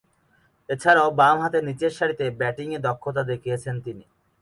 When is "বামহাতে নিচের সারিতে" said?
1.19-2.25